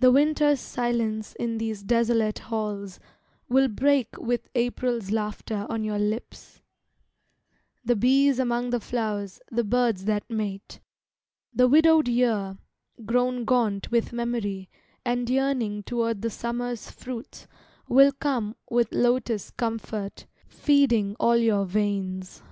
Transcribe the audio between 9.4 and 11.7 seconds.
the birds that mate, The